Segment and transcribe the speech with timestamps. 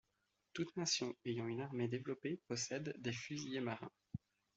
[0.53, 3.91] Toute nation ayant une armée développée possède des fusiliers marins.